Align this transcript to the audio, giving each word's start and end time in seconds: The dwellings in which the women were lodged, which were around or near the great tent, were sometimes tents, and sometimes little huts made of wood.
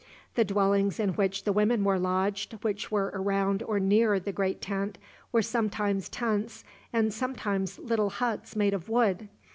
The 0.33 0.43
dwellings 0.43 0.99
in 0.99 1.09
which 1.09 1.43
the 1.43 1.53
women 1.53 1.83
were 1.83 1.99
lodged, 1.99 2.53
which 2.63 2.89
were 2.89 3.11
around 3.13 3.61
or 3.61 3.79
near 3.79 4.19
the 4.19 4.31
great 4.31 4.59
tent, 4.59 4.97
were 5.31 5.43
sometimes 5.43 6.09
tents, 6.09 6.63
and 6.91 7.13
sometimes 7.13 7.77
little 7.77 8.09
huts 8.09 8.55
made 8.55 8.73
of 8.73 8.89
wood. 8.89 9.27